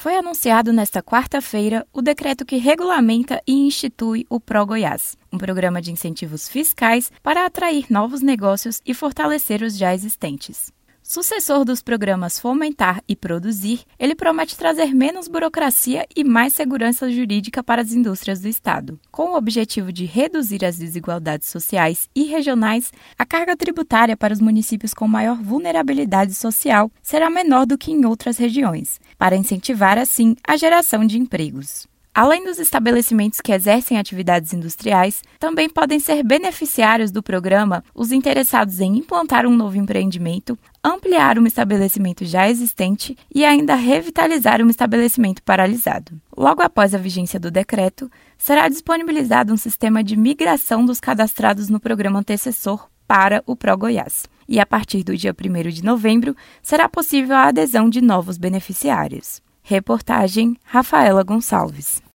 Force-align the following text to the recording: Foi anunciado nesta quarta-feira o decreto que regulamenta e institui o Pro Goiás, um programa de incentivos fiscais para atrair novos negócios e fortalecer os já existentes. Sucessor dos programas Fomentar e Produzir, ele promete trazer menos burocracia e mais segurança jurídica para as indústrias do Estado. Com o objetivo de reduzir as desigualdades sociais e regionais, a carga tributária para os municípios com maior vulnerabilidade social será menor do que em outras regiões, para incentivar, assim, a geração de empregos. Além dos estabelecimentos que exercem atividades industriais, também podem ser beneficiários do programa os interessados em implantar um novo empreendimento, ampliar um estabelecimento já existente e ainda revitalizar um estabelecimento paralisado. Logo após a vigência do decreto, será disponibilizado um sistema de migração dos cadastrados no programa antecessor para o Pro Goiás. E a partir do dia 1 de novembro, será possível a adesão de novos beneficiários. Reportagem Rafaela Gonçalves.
Foi 0.00 0.16
anunciado 0.16 0.72
nesta 0.72 1.02
quarta-feira 1.02 1.86
o 1.92 2.00
decreto 2.00 2.46
que 2.46 2.56
regulamenta 2.56 3.38
e 3.46 3.52
institui 3.52 4.24
o 4.30 4.40
Pro 4.40 4.64
Goiás, 4.64 5.14
um 5.30 5.36
programa 5.36 5.82
de 5.82 5.92
incentivos 5.92 6.48
fiscais 6.48 7.12
para 7.22 7.44
atrair 7.44 7.84
novos 7.90 8.22
negócios 8.22 8.80
e 8.86 8.94
fortalecer 8.94 9.62
os 9.62 9.76
já 9.76 9.92
existentes. 9.92 10.72
Sucessor 11.12 11.64
dos 11.64 11.82
programas 11.82 12.38
Fomentar 12.38 13.02
e 13.08 13.16
Produzir, 13.16 13.80
ele 13.98 14.14
promete 14.14 14.56
trazer 14.56 14.94
menos 14.94 15.26
burocracia 15.26 16.06
e 16.14 16.22
mais 16.22 16.52
segurança 16.52 17.10
jurídica 17.10 17.64
para 17.64 17.82
as 17.82 17.90
indústrias 17.90 18.38
do 18.38 18.46
Estado. 18.46 18.96
Com 19.10 19.32
o 19.32 19.36
objetivo 19.36 19.92
de 19.92 20.04
reduzir 20.04 20.64
as 20.64 20.78
desigualdades 20.78 21.48
sociais 21.48 22.08
e 22.14 22.26
regionais, 22.26 22.92
a 23.18 23.26
carga 23.26 23.56
tributária 23.56 24.16
para 24.16 24.32
os 24.32 24.40
municípios 24.40 24.94
com 24.94 25.08
maior 25.08 25.42
vulnerabilidade 25.42 26.32
social 26.32 26.88
será 27.02 27.28
menor 27.28 27.66
do 27.66 27.76
que 27.76 27.90
em 27.90 28.06
outras 28.06 28.38
regiões, 28.38 29.00
para 29.18 29.34
incentivar, 29.34 29.98
assim, 29.98 30.36
a 30.46 30.56
geração 30.56 31.04
de 31.04 31.18
empregos. 31.18 31.88
Além 32.12 32.44
dos 32.44 32.58
estabelecimentos 32.58 33.40
que 33.40 33.52
exercem 33.52 33.96
atividades 33.96 34.52
industriais, 34.52 35.22
também 35.38 35.70
podem 35.70 36.00
ser 36.00 36.24
beneficiários 36.24 37.12
do 37.12 37.22
programa 37.22 37.84
os 37.94 38.10
interessados 38.10 38.80
em 38.80 38.98
implantar 38.98 39.46
um 39.46 39.54
novo 39.54 39.78
empreendimento, 39.78 40.58
ampliar 40.82 41.38
um 41.38 41.46
estabelecimento 41.46 42.24
já 42.24 42.50
existente 42.50 43.16
e 43.32 43.44
ainda 43.44 43.76
revitalizar 43.76 44.60
um 44.60 44.68
estabelecimento 44.68 45.40
paralisado. 45.44 46.20
Logo 46.36 46.62
após 46.62 46.96
a 46.96 46.98
vigência 46.98 47.38
do 47.38 47.50
decreto, 47.50 48.10
será 48.36 48.68
disponibilizado 48.68 49.52
um 49.52 49.56
sistema 49.56 50.02
de 50.02 50.16
migração 50.16 50.84
dos 50.84 50.98
cadastrados 50.98 51.68
no 51.68 51.78
programa 51.78 52.18
antecessor 52.18 52.88
para 53.06 53.42
o 53.46 53.54
Pro 53.54 53.78
Goiás. 53.78 54.24
E 54.48 54.58
a 54.58 54.66
partir 54.66 55.04
do 55.04 55.16
dia 55.16 55.32
1 55.32 55.70
de 55.70 55.84
novembro, 55.84 56.36
será 56.60 56.88
possível 56.88 57.36
a 57.36 57.44
adesão 57.44 57.88
de 57.88 58.00
novos 58.00 58.36
beneficiários. 58.36 59.40
Reportagem 59.62 60.56
Rafaela 60.64 61.22
Gonçalves. 61.22 62.02